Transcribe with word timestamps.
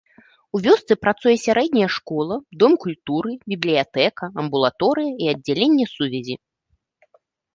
У 0.57 0.59
вёсцы 0.67 0.93
працуе 1.03 1.33
сярэдняя 1.45 1.89
школа, 1.97 2.35
дом 2.63 2.73
культуры, 2.85 3.31
бібліятэка, 3.53 4.23
амбулаторыя 4.45 5.11
і 5.27 5.31
аддзяленне 5.35 5.85
сувязі. 5.95 6.35